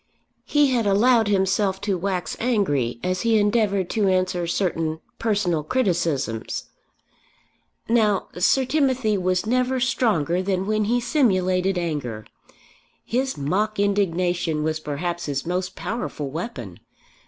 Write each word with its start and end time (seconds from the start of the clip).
He 0.45 0.71
had 0.71 0.87
allowed 0.87 1.27
himself 1.27 1.79
to 1.81 1.95
wax 1.95 2.35
angry 2.39 2.99
as 3.03 3.21
he 3.21 3.37
endeavoured 3.37 3.87
to 3.91 4.07
answer 4.07 4.47
certain 4.47 4.99
personal 5.19 5.61
criticisms. 5.63 6.71
Now 7.87 8.29
Sir 8.35 8.65
Timothy 8.65 9.15
was 9.15 9.45
never 9.45 9.79
stronger 9.79 10.41
than 10.41 10.65
when 10.65 10.85
he 10.85 10.99
simulated 10.99 11.77
anger. 11.77 12.25
His 13.05 13.37
mock 13.37 13.79
indignation 13.79 14.63
was 14.63 14.79
perhaps 14.79 15.27
his 15.27 15.45
most 15.45 15.75
powerful 15.75 16.31
weapon. 16.31 16.79